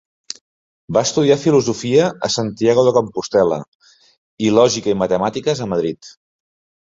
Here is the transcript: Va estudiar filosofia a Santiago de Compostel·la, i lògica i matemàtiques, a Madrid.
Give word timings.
Va 0.95 1.01
estudiar 1.07 1.35
filosofia 1.41 2.07
a 2.29 2.29
Santiago 2.37 2.85
de 2.87 2.93
Compostel·la, 2.95 3.59
i 4.47 4.49
lògica 4.61 4.91
i 4.95 4.99
matemàtiques, 5.05 5.61
a 5.67 5.71
Madrid. 5.75 6.13